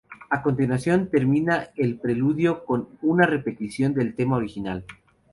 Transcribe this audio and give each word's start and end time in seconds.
A 0.31 0.41
continuación 0.41 1.09
termina 1.11 1.69
el 1.77 1.99
preludio 1.99 2.65
con 2.65 2.89
una 3.03 3.27
repetición 3.27 3.93
del 3.93 4.15
tema 4.15 4.37
original. 4.37 4.83